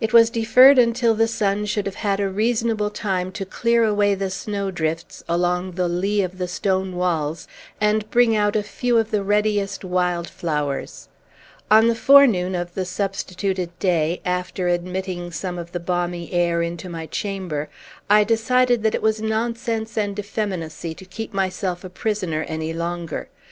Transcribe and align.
It 0.00 0.12
was 0.12 0.30
deferred 0.30 0.80
until 0.80 1.14
the 1.14 1.28
sun 1.28 1.64
should 1.64 1.86
have 1.86 1.94
had 2.02 2.18
a 2.18 2.28
reasonable 2.28 2.90
time 2.90 3.30
to 3.30 3.44
clear 3.46 3.84
away 3.84 4.16
the 4.16 4.28
snowdrifts 4.28 5.22
along 5.28 5.70
the 5.76 5.86
lee 5.86 6.22
of 6.22 6.38
the 6.38 6.48
stone 6.48 6.96
walls, 6.96 7.46
and 7.80 8.10
bring 8.10 8.34
out 8.34 8.56
a 8.56 8.64
few 8.64 8.98
of 8.98 9.12
the 9.12 9.22
readiest 9.22 9.84
wild 9.84 10.28
flowers. 10.28 11.08
On 11.70 11.86
the 11.86 11.94
forenoon 11.94 12.56
of 12.56 12.74
the 12.74 12.84
substituted 12.84 13.70
day, 13.78 14.20
after 14.24 14.66
admitting 14.66 15.30
some 15.30 15.56
of 15.56 15.70
the 15.70 15.78
balmy 15.78 16.32
air 16.32 16.62
into 16.62 16.88
my 16.88 17.06
chamber, 17.06 17.68
I 18.10 18.24
decided 18.24 18.82
that 18.82 18.96
it 18.96 19.02
was 19.02 19.22
nonsense 19.22 19.96
and 19.96 20.18
effeminacy 20.18 20.94
to 20.96 21.04
keep 21.04 21.32
myself 21.32 21.84
a 21.84 21.90
prisoner 21.90 22.42
any 22.48 22.72
longer. 22.72 23.28